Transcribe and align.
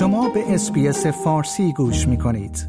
شما 0.00 0.28
به 0.28 0.54
اسپیس 0.54 1.06
فارسی 1.06 1.72
گوش 1.72 2.08
می 2.08 2.18
کنید. 2.18 2.68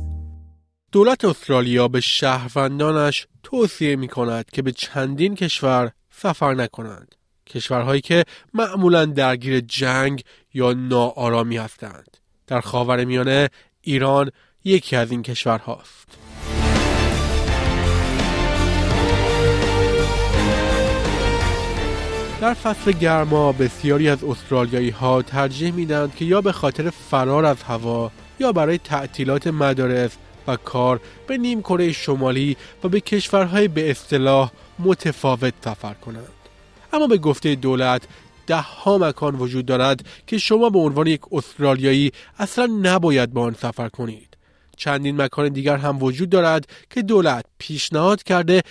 دولت 0.91 1.26
استرالیا 1.26 1.88
به 1.88 2.01
شهروندانش 2.01 3.28
توصیه 3.44 3.96
می 3.96 4.07
کند 4.07 4.46
که 4.46 4.62
به 4.62 4.71
چندین 4.71 5.36
کشور 5.36 5.91
سفر 6.09 6.54
نکنند. 6.54 7.15
کشورهایی 7.47 8.02
که 8.02 8.23
معمولا 8.54 9.06
درگیر 9.06 9.60
جنگ 9.60 10.24
یا 10.53 10.74
ناآرامی 10.74 11.57
هستند. 11.57 12.17
در 12.47 12.62
خاور 12.62 13.06
میانه 13.06 13.49
ایران 13.81 14.31
یکی 14.63 14.96
از 14.96 15.11
این 15.11 15.21
کشورهاست. 15.21 16.17
در 22.41 22.53
فصل 22.53 22.91
گرما 22.91 23.52
بسیاری 23.52 24.09
از 24.09 24.23
استرالیایی 24.23 24.89
ها 24.89 25.21
ترجیح 25.21 25.73
میدند 25.73 26.16
که 26.16 26.25
یا 26.25 26.41
به 26.41 26.52
خاطر 26.52 26.89
فرار 26.89 27.45
از 27.45 27.63
هوا 27.63 28.11
یا 28.39 28.52
برای 28.52 28.77
تعطیلات 28.77 29.47
مدارس 29.47 30.11
و 30.47 30.55
کار 30.55 31.02
به 31.27 31.38
نیم 31.38 31.61
کره 31.61 31.91
شمالی 31.91 32.57
و 32.83 32.89
به 32.89 32.99
کشورهای 32.99 33.67
به 33.67 33.91
اصطلاح 33.91 34.52
متفاوت 34.80 35.53
سفر 35.66 35.93
کنند. 35.93 36.31
اما 36.93 37.07
به 37.07 37.17
گفته 37.17 37.55
دولت 37.55 38.02
ده 38.47 38.61
ها 38.61 38.97
مکان 38.97 39.35
وجود 39.35 39.66
دارد 39.66 40.05
که 40.27 40.38
شما 40.38 40.69
به 40.69 40.80
عنوان 40.80 41.08
یک 41.08 41.21
استرالیایی 41.31 42.11
اصلا 42.39 42.66
نباید 42.81 43.33
با 43.33 43.41
آن 43.41 43.53
سفر 43.53 43.89
کنید. 43.89 44.38
چندین 44.77 45.21
مکان 45.21 45.49
دیگر 45.49 45.77
هم 45.77 46.03
وجود 46.03 46.30
دارد 46.30 46.66
که 46.89 47.02
دولت 47.02 47.45
پیشنهاد 47.58 48.23
کرده 48.23 48.61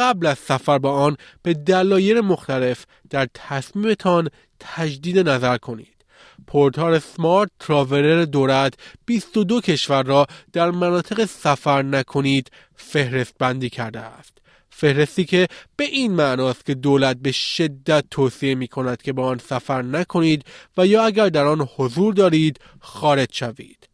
قبل 0.00 0.26
از 0.26 0.38
سفر 0.38 0.78
به 0.78 0.88
آن 0.88 1.16
به 1.42 1.54
دلایل 1.54 2.20
مختلف 2.20 2.84
در 3.10 3.28
تصمیمتان 3.34 4.28
تجدید 4.60 5.18
نظر 5.18 5.58
کنید. 5.58 6.00
پورتال 6.46 6.98
سمارت 6.98 7.50
تراولر 7.60 8.24
دولت 8.24 8.74
22 9.06 9.60
کشور 9.60 10.02
را 10.02 10.26
در 10.52 10.70
مناطق 10.70 11.24
سفر 11.24 11.82
نکنید 11.82 12.50
فهرست 12.76 13.34
بندی 13.38 13.70
کرده 13.70 14.00
است. 14.00 14.38
فهرستی 14.70 15.24
که 15.24 15.48
به 15.76 15.84
این 15.84 16.12
معناست 16.12 16.66
که 16.66 16.74
دولت 16.74 17.16
به 17.16 17.32
شدت 17.32 18.04
توصیه 18.10 18.54
می 18.54 18.68
کند 18.68 19.02
که 19.02 19.12
به 19.12 19.22
آن 19.22 19.38
سفر 19.38 19.82
نکنید 19.82 20.44
و 20.76 20.86
یا 20.86 21.04
اگر 21.04 21.28
در 21.28 21.44
آن 21.44 21.68
حضور 21.76 22.14
دارید 22.14 22.60
خارج 22.80 23.28
شوید. 23.32 23.88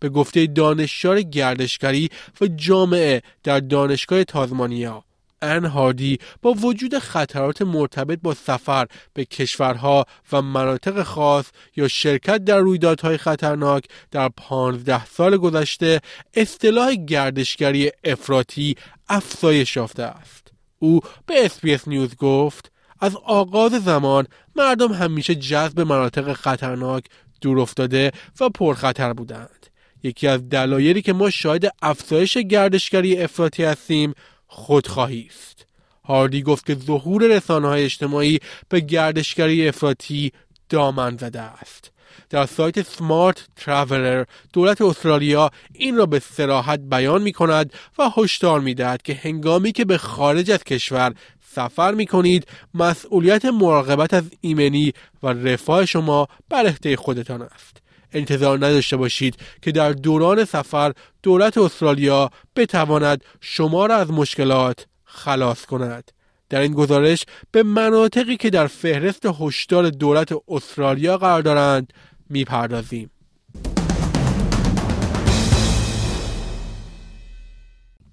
به 0.00 0.08
گفته 0.08 0.46
دانشیار 0.46 1.22
گردشگری 1.22 2.10
و 2.40 2.46
جامعه 2.46 3.22
در 3.42 3.60
دانشگاه 3.60 4.24
تازمانیا 4.24 5.04
ان 5.42 5.64
هاردی 5.64 6.18
با 6.42 6.52
وجود 6.52 6.98
خطرات 6.98 7.62
مرتبط 7.62 8.18
با 8.22 8.34
سفر 8.34 8.86
به 9.14 9.24
کشورها 9.24 10.06
و 10.32 10.42
مناطق 10.42 11.02
خاص 11.02 11.46
یا 11.76 11.88
شرکت 11.88 12.44
در 12.44 12.58
رویدادهای 12.58 13.16
خطرناک 13.16 13.84
در 14.10 14.28
پانزده 14.28 15.04
سال 15.04 15.36
گذشته 15.36 16.00
اصطلاح 16.34 16.94
گردشگری 16.94 17.90
افراطی 18.04 18.76
افزایش 19.08 19.76
یافته 19.76 20.02
است. 20.02 20.52
او 20.78 21.00
به 21.26 21.44
اسپیس 21.44 21.88
نیوز 21.88 22.16
گفت 22.16 22.72
از 23.00 23.16
آغاز 23.16 23.72
زمان 23.72 24.26
مردم 24.56 24.92
همیشه 24.92 25.34
جذب 25.34 25.80
مناطق 25.80 26.32
خطرناک 26.32 27.04
دور 27.40 27.60
افتاده 27.60 28.12
و 28.40 28.48
پرخطر 28.48 29.12
بودند. 29.12 29.66
یکی 30.02 30.26
از 30.26 30.48
دلایلی 30.48 31.02
که 31.02 31.12
ما 31.12 31.30
شاهد 31.30 31.72
افزایش 31.82 32.38
گردشگری 32.38 33.22
افراطی 33.22 33.64
هستیم 33.64 34.14
خودخواهی 34.46 35.28
است. 35.30 35.66
هاردی 36.04 36.42
گفت 36.42 36.66
که 36.66 36.74
ظهور 36.74 37.36
رسانه 37.36 37.68
های 37.68 37.84
اجتماعی 37.84 38.40
به 38.68 38.80
گردشگری 38.80 39.68
افراطی 39.68 40.32
دامن 40.68 41.16
زده 41.16 41.40
است. 41.40 41.92
در 42.30 42.46
سایت 42.46 42.82
سمارت 42.82 43.46
تراولر 43.56 44.24
دولت 44.52 44.82
استرالیا 44.82 45.50
این 45.72 45.96
را 45.96 46.06
به 46.06 46.18
سراحت 46.18 46.80
بیان 46.80 47.22
می 47.22 47.32
کند 47.32 47.72
و 47.98 48.10
هشدار 48.16 48.60
می 48.60 48.74
دهد 48.74 49.02
که 49.02 49.14
هنگامی 49.14 49.72
که 49.72 49.84
به 49.84 49.98
خارج 49.98 50.50
از 50.50 50.64
کشور 50.64 51.14
سفر 51.54 51.92
می 51.92 52.06
کنید 52.06 52.46
مسئولیت 52.74 53.44
مراقبت 53.44 54.14
از 54.14 54.24
ایمنی 54.40 54.92
و 55.22 55.28
رفاه 55.28 55.86
شما 55.86 56.28
بر 56.48 56.66
عهده 56.66 56.96
خودتان 56.96 57.42
است. 57.42 57.85
انتظار 58.12 58.56
نداشته 58.56 58.96
باشید 58.96 59.36
که 59.62 59.72
در 59.72 59.92
دوران 59.92 60.44
سفر 60.44 60.92
دولت 61.22 61.58
استرالیا 61.58 62.30
بتواند 62.56 63.24
شما 63.40 63.86
را 63.86 63.96
از 63.96 64.10
مشکلات 64.10 64.86
خلاص 65.04 65.64
کند. 65.64 66.12
در 66.48 66.60
این 66.60 66.72
گزارش 66.72 67.24
به 67.50 67.62
مناطقی 67.62 68.36
که 68.36 68.50
در 68.50 68.66
فهرست 68.66 69.26
هشدار 69.40 69.90
دولت 69.90 70.32
استرالیا 70.48 71.18
قرار 71.18 71.42
دارند 71.42 71.92
می‌پردازیم. 72.30 73.10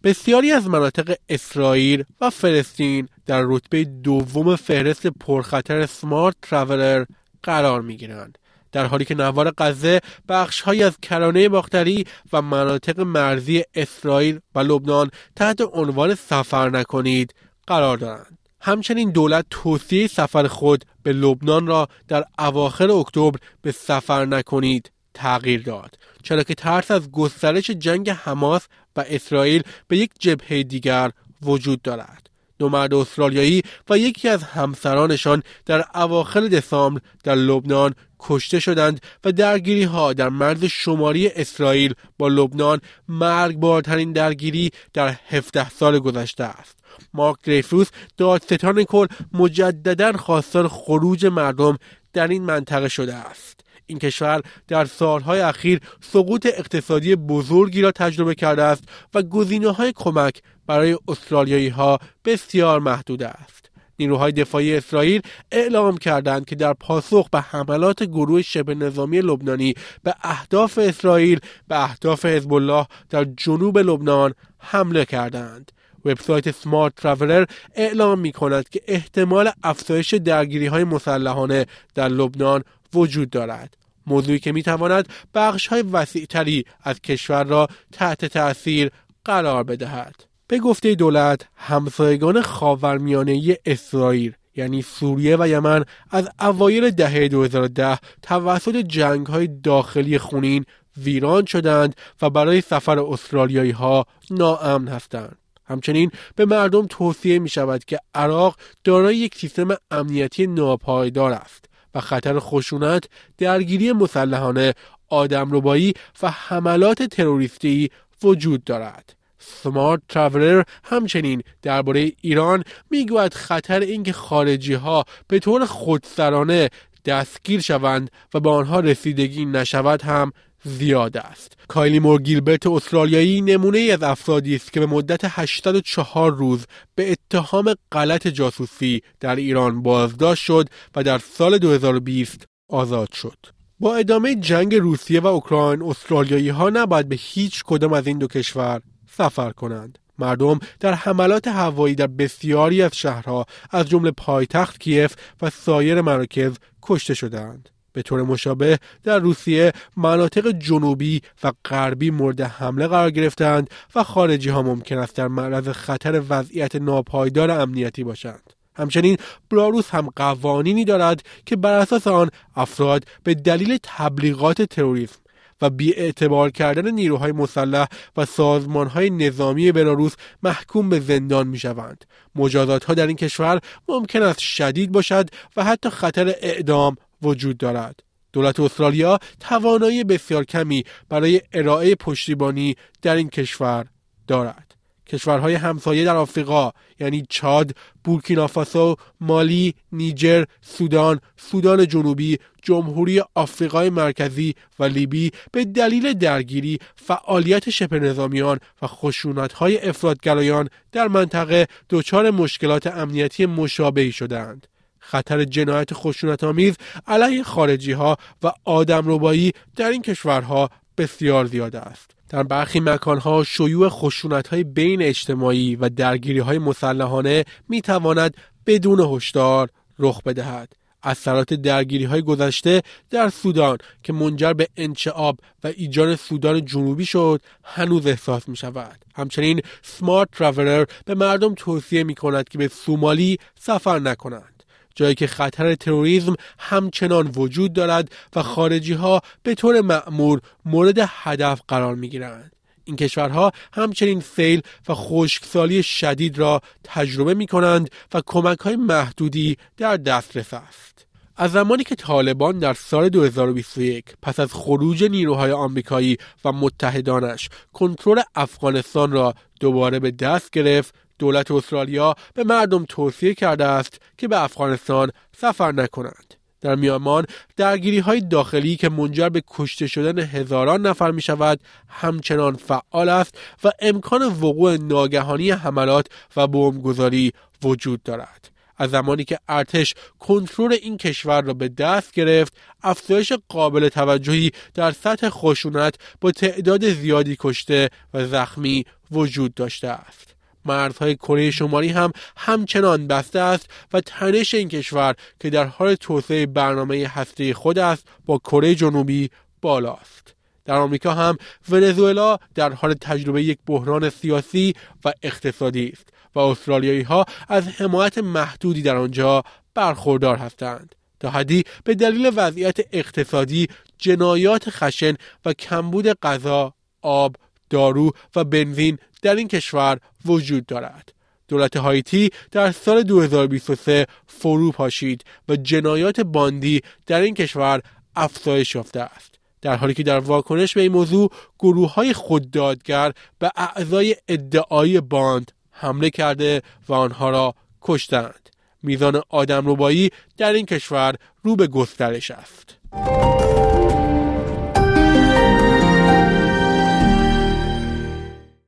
بسیاری 0.03 0.52
از 0.52 0.68
مناطق 0.68 1.16
اسرائیل 1.30 2.03
و 2.22 2.30
فلسطین 2.30 3.09
در 3.26 3.44
رتبه 3.46 3.84
دوم 3.84 4.56
فهرست 4.56 5.08
پرخطر 5.08 5.86
سمارت 5.86 6.36
تراولر 6.42 7.06
قرار 7.44 7.82
می 7.82 7.98
گیرند. 7.98 8.38
در 8.73 8.85
حالی 8.85 9.06
که 9.06 9.16
نوار 9.16 9.53
غزه 9.57 10.01
بخشهایی 10.29 10.84
از 10.84 10.97
کرانه 11.01 11.50
باختری 11.50 12.06
و 12.34 12.41
مناطق 12.41 13.00
مرزی 13.00 13.63
اسرائیل 13.75 14.39
و 14.56 14.59
لبنان 14.59 15.11
تحت 15.35 15.61
عنوان 15.73 16.16
سفر 16.16 16.69
نکنید 16.69 17.34
قرار 17.67 17.97
دارند. 17.97 18.38
همچنین 18.61 19.11
دولت 19.11 19.45
توصیه 19.50 20.07
سفر 20.07 20.47
خود 20.47 20.85
به 21.03 21.13
لبنان 21.13 21.67
را 21.67 21.88
در 22.07 22.23
اواخر 22.39 22.91
اکتبر 22.91 23.39
به 23.61 23.72
سفر 23.72 24.25
نکنید 24.25 24.91
تغییر 25.13 25.61
داد 25.61 25.97
چرا 26.23 26.44
که 26.44 26.55
ترس 26.55 26.91
از 26.91 27.11
گسترش 27.11 27.69
جنگ 27.69 28.09
حماس 28.09 28.67
و 28.95 29.05
اسرائیل 29.07 29.63
به 29.88 29.97
یک 29.97 30.11
جبهه 30.19 30.63
دیگر 30.63 31.11
وجود 31.41 31.81
دارد 31.81 32.29
دو 32.63 32.69
مرد 32.69 32.94
استرالیایی 32.94 33.62
و 33.90 33.97
یکی 33.97 34.29
از 34.29 34.44
همسرانشان 34.44 35.44
در 35.66 35.85
اواخر 35.96 36.41
دسامبر 36.41 37.01
در 37.24 37.35
لبنان 37.35 37.96
کشته 38.19 38.59
شدند 38.59 39.01
و 39.24 39.31
درگیری 39.31 39.84
ها 39.84 40.13
در 40.13 40.29
مرز 40.29 40.66
شماری 40.66 41.28
اسرائیل 41.28 41.94
با 42.18 42.28
لبنان 42.28 42.81
مرگبارترین 43.09 44.13
درگیری 44.13 44.72
در 44.94 45.16
17 45.29 45.69
سال 45.69 46.00
گذشته 46.00 46.44
است. 46.44 46.78
مارک 47.13 47.38
دریفوس 47.44 47.88
دادستان 48.18 48.84
کل 48.84 49.07
مجددا 49.34 50.12
خواستار 50.12 50.68
خروج 50.68 51.25
مردم 51.25 51.78
در 52.13 52.28
این 52.28 52.44
منطقه 52.44 52.88
شده 52.90 53.16
است. 53.16 53.62
این 53.86 54.00
کشور 54.00 54.42
در 54.68 54.86
سالهای 54.86 55.40
اخیر 55.40 55.80
سقوط 56.02 56.46
اقتصادی 56.46 57.16
بزرگی 57.16 57.82
را 57.82 57.92
تجربه 57.92 58.36
کرده 58.36 58.64
است 58.64 58.84
و 59.14 59.22
گزینه 59.22 59.72
های 59.72 59.94
کمک 59.96 60.42
برای 60.68 60.98
استرالیایی 61.08 61.70
ها 61.70 62.00
بسیار 62.26 62.80
محدود 62.80 63.24
است. 63.24 63.64
نیروهای 64.00 64.32
دفاعی 64.32 64.76
اسرائیل 64.76 65.22
اعلام 65.52 65.98
کردند 65.98 66.46
که 66.46 66.56
در 66.56 66.74
پاسخ 66.74 67.30
به 67.30 67.40
حملات 67.42 68.04
گروه 68.04 68.42
شبه 68.42 68.76
نظامی 68.76 69.22
لبنانی 69.22 69.74
به 70.04 70.16
اهداف 70.22 70.78
اسرائیل 70.78 71.40
به 71.68 71.84
اهداف 71.84 72.26
حزب 72.26 72.54
الله 72.54 72.86
در 73.10 73.24
جنوب 73.38 73.78
لبنان 73.78 74.34
حمله 74.60 75.06
کردند. 75.06 75.72
وبسایت 76.06 76.52
سمارت 76.52 76.96
تراولر 76.96 77.46
اعلام 77.76 78.20
می 78.20 78.32
کند 78.32 78.70
که 78.70 78.82
احتمال 78.88 79.52
افزایش 79.64 80.14
درگیری 80.14 80.66
های 80.66 80.84
مسلحانه 80.84 81.66
در 81.96 82.08
لبنان 82.08 82.64
وجود 82.94 83.30
دارد. 83.30 83.78
موضوعی 84.08 84.40
که 84.40 84.52
می 84.52 84.64
تواند 84.64 85.09
بخش 85.34 85.68
های 85.68 85.81
وسیع 85.81 86.26
تری 86.26 86.66
از 86.84 87.02
کشور 87.02 87.44
را 87.44 87.68
تحت 87.92 88.26
تأثیر 88.26 88.92
قرار 89.26 89.64
بدهد. 89.64 90.16
به 90.48 90.59
گفته 90.59 90.96
دولت 90.96 91.42
همسایگان 91.56 92.42
خاورمیانه 92.42 93.58
اسرائیل 93.66 94.34
یعنی 94.56 94.82
سوریه 94.82 95.38
و 95.40 95.48
یمن 95.48 95.86
از 96.12 96.30
اوایل 96.42 96.90
دهه 96.90 97.28
2010 97.28 98.00
توسط 98.22 98.76
جنگ 98.76 99.28
های 99.28 99.47
داخلی 99.47 100.17
خونین 100.17 100.66
ویران 100.97 101.46
شدند 101.46 101.96
و 102.22 102.29
برای 102.29 102.62
سفر 102.62 103.00
استرالیایی 103.00 103.72
ها 103.72 104.06
ناامن 104.32 104.88
هستند. 104.88 105.38
همچنین 105.66 106.12
به 106.35 106.46
مردم 106.46 106.88
توصیه 106.88 107.40
می 107.40 107.50
شود 107.50 107.85
که 107.85 108.00
عراق 108.16 108.58
دارای 108.84 109.17
یک 109.17 109.35
سیستم 109.35 109.76
امنیتی 109.91 110.47
ناپایدار 110.47 111.32
است 111.32 111.66
و 111.95 111.99
خطر 111.99 112.40
خشونت، 112.40 113.03
درگیری 113.37 113.91
مسلحانه، 113.91 114.73
آدمربایی 115.09 115.93
و 116.22 116.31
حملات 116.31 117.03
تروریستی 117.03 117.90
وجود 118.23 118.63
دارد. 118.63 119.16
سمارت 119.40 120.01
تراولر 120.09 120.63
همچنین 120.84 121.43
درباره 121.61 122.11
ایران 122.22 122.63
می‌گوید 122.90 123.34
خطر 123.34 123.79
اینکه 123.79 124.13
خارجی 124.13 124.73
ها 124.73 125.05
به 125.28 125.40
طور 125.40 125.66
خودسرانه 125.66 126.69
دستگیر 127.05 127.61
شوند 127.61 128.11
و 128.34 128.40
به 128.40 128.49
آنها 128.49 128.79
رسیدگی 128.79 129.45
نشود 129.45 130.01
هم 130.01 130.34
زیاد 130.64 131.18
است. 131.18 131.54
کایلی 131.68 132.00
مور 132.00 132.22
گیلبرت 132.22 132.68
استرالیایی 132.68 133.42
نمونه 133.42 133.78
ای 133.78 133.92
از 133.92 134.04
افرادی 134.04 134.56
است 134.56 134.74
که 134.74 134.80
به 134.80 134.86
مدت 134.86 135.22
804 135.24 136.32
روز 136.32 136.66
به 136.96 137.12
اتهام 137.12 137.76
غلط 137.92 138.28
جاسوسی 138.28 139.02
در 139.20 139.36
ایران 139.36 139.82
بازداشت 139.82 140.44
شد 140.44 140.70
و 140.96 141.04
در 141.04 141.18
سال 141.18 141.58
2020 141.58 142.46
آزاد 142.70 143.12
شد. 143.12 143.38
با 143.80 143.96
ادامه 143.96 144.36
جنگ 144.36 144.76
روسیه 144.76 145.20
و 145.20 145.28
اوکراین 145.28 145.82
استرالیایی 145.82 146.50
ها 146.50 146.70
نباید 146.70 147.10
به 147.10 147.16
هیچ 147.20 147.64
کدام 147.64 147.94
از 147.94 148.08
این 148.08 148.18
دو 148.18 148.28
کشور 148.28 148.82
سفر 149.18 149.52
کنند. 149.52 150.00
مردم 150.20 150.60
در 150.80 150.94
حملات 150.94 151.48
هوایی 151.48 151.96
در 151.96 152.08
بسیاری 152.08 152.82
از 152.82 152.96
شهرها 152.96 153.46
از 153.72 153.90
جمله 153.90 154.12
پایتخت 154.12 154.80
کیف 154.80 155.16
و 155.42 155.50
سایر 155.50 156.02
مراکز 156.02 156.54
کشته 156.82 157.14
شدند. 157.14 157.70
به 157.93 158.01
طور 158.01 158.23
مشابه 158.23 158.79
در 159.03 159.19
روسیه 159.19 159.73
مناطق 159.97 160.51
جنوبی 160.51 161.22
و 161.43 161.51
غربی 161.66 162.11
مورد 162.11 162.41
حمله 162.41 162.87
قرار 162.87 163.11
گرفتند 163.11 163.69
و 163.95 164.03
خارجی 164.03 164.49
ها 164.49 164.61
ممکن 164.61 164.97
است 164.97 165.16
در 165.16 165.28
معرض 165.28 165.67
خطر 165.67 166.22
وضعیت 166.29 166.75
ناپایدار 166.75 167.51
امنیتی 167.51 168.03
باشند. 168.03 168.53
همچنین 168.75 169.17
بلاروس 169.49 169.90
هم 169.90 170.09
قوانینی 170.16 170.85
دارد 170.85 171.23
که 171.45 171.55
بر 171.55 171.79
اساس 171.79 172.07
آن 172.07 172.29
افراد 172.55 173.05
به 173.23 173.34
دلیل 173.34 173.78
تبلیغات 173.84 174.61
تروریسم 174.61 175.19
و 175.61 175.69
اعتبار 175.95 176.49
کردن 176.49 176.91
نیروهای 176.91 177.31
مسلح 177.31 177.87
و 178.17 178.25
سازمانهای 178.25 179.09
نظامی 179.09 179.72
بلاروس 179.72 180.16
محکوم 180.43 180.90
به 180.90 180.99
زندان 180.99 181.47
می 181.47 181.57
شوند. 181.59 182.05
مجازات 182.35 182.84
ها 182.84 182.93
در 182.93 183.07
این 183.07 183.16
کشور 183.16 183.59
ممکن 183.87 184.22
است 184.22 184.40
شدید 184.40 184.91
باشد 184.91 185.29
و 185.57 185.63
حتی 185.63 185.90
خطر 185.90 186.35
اعدام 186.41 186.95
وجود 187.23 187.58
دارد. 187.58 188.03
دولت 188.34 188.59
استرالیا 188.59 189.20
توانایی 189.40 190.03
بسیار 190.03 190.43
کمی 190.43 190.84
برای 191.09 191.41
ارائه 191.53 191.96
پشتیبانی 191.96 192.75
در 193.02 193.16
این 193.16 193.29
کشور 193.29 193.85
دارد. 194.28 194.73
کشورهای 195.08 195.53
همسایه 195.53 196.05
در 196.05 196.16
آفریقا 196.16 196.72
یعنی 196.99 197.25
چاد، 197.29 197.75
بورکینافاسو، 198.03 198.96
مالی، 199.22 199.73
نیجر، 199.91 200.43
سودان، 200.61 201.20
سودان 201.37 201.87
جنوبی، 201.87 202.37
جمهوری 202.61 203.22
آفریقای 203.35 203.90
مرکزی 203.90 204.55
و 204.79 204.84
لیبی 204.84 205.31
به 205.52 205.66
دلیل 205.66 206.14
درگیری، 206.14 206.79
فعالیت 206.96 207.69
شبه 207.69 207.99
نظامیان 207.99 208.59
و 208.81 208.87
خشونت‌های 208.87 209.90
افرادگرایان 209.90 210.69
در 210.91 211.08
منطقه 211.08 211.67
دچار 211.90 212.31
مشکلات 212.31 212.87
امنیتی 212.87 213.46
مشابهی 213.46 214.11
شدند. 214.11 214.67
خطر 215.05 215.44
جنایت 215.44 215.94
خشونت 215.94 216.44
آمیز 216.44 216.76
علیه 217.08 217.44
خارجی 217.44 217.91
ها 217.91 218.17
و 218.44 218.52
آدم 218.66 219.03
ربایی 219.05 219.52
در 219.76 219.90
این 219.90 220.02
کشورها 220.02 220.70
بسیار 220.97 221.46
زیاد 221.46 221.76
است. 221.76 222.11
در 222.29 222.44
برخی 222.44 222.79
مکانها 222.79 223.44
شیوع 223.44 223.90
خشونت 223.90 224.47
های 224.47 224.64
بین 224.64 225.02
اجتماعی 225.02 225.76
و 225.76 225.90
درگیری 225.90 226.40
های 226.40 226.58
مسلحانه 226.58 227.44
می 227.70 227.82
تواند 227.82 228.38
بدون 228.66 229.00
هشدار 229.00 229.70
رخ 230.00 230.22
بدهد. 230.22 230.73
اثرات 231.03 231.53
درگیری 231.53 232.05
های 232.05 232.22
گذشته 232.22 232.82
در 233.09 233.29
سودان 233.29 233.78
که 234.03 234.14
منجر 234.14 234.53
به 234.53 234.67
انشعاب 234.78 235.40
و 235.64 235.67
ایجاد 235.67 236.16
سودان 236.16 236.66
جنوبی 236.66 237.05
شد 237.05 237.41
هنوز 237.64 238.08
احساس 238.08 238.50
می 238.50 238.55
شود. 238.55 239.05
همچنین 239.16 239.61
سمارت 239.82 240.29
ترافلر 240.32 240.85
به 241.05 241.16
مردم 241.16 241.53
توصیه 241.53 242.03
می 242.03 242.16
کند 242.16 242.50
که 242.50 242.58
به 242.58 242.67
سومالی 242.67 243.38
سفر 243.59 244.00
نکنند. 244.00 244.53
جایی 244.95 245.16
که 245.16 245.28
خطر 245.28 245.75
تروریسم 245.75 246.35
همچنان 246.59 247.28
وجود 247.35 247.73
دارد 247.73 248.11
و 248.35 248.43
خارجی 248.43 248.93
ها 248.93 249.22
به 249.43 249.55
طور 249.55 249.81
معمور 249.81 250.41
مورد 250.66 250.95
هدف 250.99 251.61
قرار 251.67 251.95
می 251.95 252.09
گیرند. 252.09 252.51
این 252.85 252.95
کشورها 252.95 253.51
همچنین 253.73 254.19
فیل 254.19 254.61
و 254.87 254.93
خشکسالی 254.95 255.84
شدید 255.84 256.39
را 256.39 256.62
تجربه 256.84 257.34
می 257.34 257.48
کنند 257.48 257.89
و 258.13 258.22
کمک 258.25 258.60
های 258.60 258.75
محدودی 258.75 259.57
در 259.77 259.98
دسترس 259.98 260.53
است. 260.53 261.05
از 261.38 261.51
زمانی 261.51 261.84
که 261.84 261.95
طالبان 261.95 262.60
در 262.60 262.74
سال 262.74 263.10
2021 263.10 264.05
پس 264.22 264.39
از 264.39 264.53
خروج 264.53 265.03
نیروهای 265.03 265.51
آمریکایی 265.51 266.17
و 266.45 266.51
متحدانش 266.51 267.50
کنترل 267.74 268.22
افغانستان 268.36 269.12
را 269.12 269.34
دوباره 269.60 270.00
به 270.00 270.12
دست 270.12 270.51
گرفت 270.51 270.95
دولت 271.20 271.51
استرالیا 271.51 272.15
به 272.34 272.44
مردم 272.44 272.86
توصیه 272.89 273.34
کرده 273.34 273.65
است 273.65 274.01
که 274.18 274.27
به 274.27 274.44
افغانستان 274.44 275.12
سفر 275.38 275.72
نکنند. 275.72 276.34
در 276.62 276.75
میانمان 276.75 277.25
درگیری 277.58 278.00
های 278.00 278.22
داخلی 278.22 278.75
که 278.75 278.89
منجر 278.89 279.30
به 279.30 279.44
کشته 279.48 279.88
شدن 279.88 280.20
هزاران 280.20 280.88
نفر 280.88 281.12
می 281.12 281.22
شود 281.22 281.60
همچنان 281.88 282.56
فعال 282.56 283.10
است 283.10 283.38
و 283.63 283.72
امکان 283.80 284.22
وقوع 284.24 284.77
ناگهانی 284.77 285.51
حملات 285.51 286.08
و 286.36 286.48
بمبگذاری 286.48 287.34
وجود 287.63 288.04
دارد. 288.04 288.50
از 288.77 288.92
زمانی 288.92 289.24
که 289.24 289.39
ارتش 289.50 289.94
کنترل 290.20 290.74
این 290.74 290.98
کشور 290.98 291.42
را 291.42 291.54
به 291.54 291.70
دست 291.70 292.12
گرفت 292.12 292.54
افزایش 292.84 293.34
قابل 293.50 293.89
توجهی 293.89 294.51
در 294.74 294.92
سطح 294.92 295.30
خشونت 295.30 295.96
با 296.22 296.32
تعداد 296.32 296.89
زیادی 296.89 297.38
کشته 297.39 297.89
و 298.13 298.27
زخمی 298.27 298.86
وجود 299.12 299.54
داشته 299.54 299.88
است 299.88 300.36
مرزهای 300.65 301.15
کره 301.15 301.51
شمالی 301.51 301.89
هم 301.89 302.12
همچنان 302.38 303.08
بسته 303.08 303.39
است 303.39 303.70
و 303.94 304.01
تنش 304.01 304.54
این 304.54 304.70
کشور 304.70 305.15
که 305.39 305.50
در 305.50 305.65
حال 305.65 305.96
توسعه 305.96 306.46
برنامه 306.46 307.08
هسته 307.08 307.54
خود 307.54 307.80
است 307.80 308.08
با 308.25 308.38
کره 308.38 308.75
جنوبی 308.75 309.30
بالاست. 309.62 310.34
در 310.65 310.75
آمریکا 310.75 311.13
هم 311.13 311.38
ونزوئلا 311.70 312.38
در 312.56 312.74
حال 312.74 312.94
تجربه 312.94 313.44
یک 313.44 313.58
بحران 313.68 314.10
سیاسی 314.10 314.74
و 315.06 315.13
اقتصادی 315.24 315.89
است 315.94 316.10
و 316.36 316.39
استرالیایی 316.39 317.01
ها 317.01 317.25
از 317.48 317.68
حمایت 317.68 318.18
محدودی 318.18 318.82
در 318.82 318.96
آنجا 318.96 319.44
برخوردار 319.74 320.38
هستند. 320.38 320.96
تا 321.20 321.30
حدی 321.30 321.63
به 321.84 321.96
دلیل 321.96 322.32
وضعیت 322.36 322.77
اقتصادی 322.92 323.68
جنایات 323.98 324.70
خشن 324.70 325.13
و 325.46 325.54
کمبود 325.54 326.08
غذا 326.08 326.74
آب 327.01 327.36
دارو 327.70 328.12
و 328.36 328.44
بنزین 328.44 328.98
در 329.24 329.36
این 329.36 329.48
کشور 329.48 330.00
وجود 330.25 330.65
دارد. 330.65 331.13
دولت 331.48 331.77
هایتی 331.77 332.29
در 332.51 332.72
سال 332.72 333.03
2023 333.03 334.05
فرو 334.27 334.72
پاشید 334.72 335.24
و 335.50 335.55
جنایات 335.55 336.20
باندی 336.20 336.81
در 337.08 337.22
این 337.22 337.34
کشور 337.34 337.81
افزایش 338.15 338.75
یافته 338.75 339.00
است. 339.00 339.36
در 339.62 339.75
حالی 339.75 339.93
که 339.93 340.03
در 340.03 340.20
واکنش 340.20 340.74
به 340.74 340.81
این 340.81 340.91
موضوع 340.91 341.31
گروه 341.60 341.93
های 341.93 342.13
خوددادگر 342.13 343.12
به 343.39 343.51
اعضای 343.55 344.15
ادعایی 344.27 345.01
باند 345.01 345.51
حمله 345.72 346.10
کرده 346.10 346.62
و 346.89 346.93
آنها 346.93 347.29
را 347.29 347.55
کشتند. 347.81 348.50
میزان 348.84 349.22
آدم 349.29 349.69
ربایی 349.69 350.10
در 350.38 350.53
این 350.53 350.65
کشور 350.65 351.15
رو 351.43 351.55
به 351.55 351.67
گسترش 351.67 352.31
است. 352.31 352.77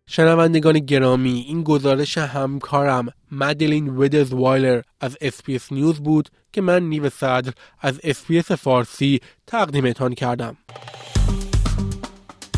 شنوندگان 0.08 0.80
گرامی 0.80 1.46
این 1.48 1.64
گزارش 1.64 2.18
همکارم 2.18 3.08
مدلین 3.32 3.98
ودز 3.98 4.34
وایلر 4.34 4.82
از 5.02 5.18
SBS 5.22 5.72
News 5.72 6.00
بود 6.00 6.30
که 6.54 6.62
من 6.62 6.84
نیو 6.84 7.10
صدر 7.10 7.54
از 7.82 8.00
SBS 8.04 8.52
فارسی 8.52 9.20
تقدیمتان 9.48 10.14
کردم. 10.14 10.58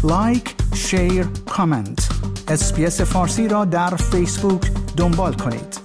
like، 0.04 0.56
share، 0.76 1.26
comment. 1.50 2.10
SBS 2.48 3.02
فارسی 3.02 3.48
را 3.48 3.66
در 3.66 3.96
فیسبوک 3.96 4.62
دنبال 4.98 5.34
کنید. 5.34 5.77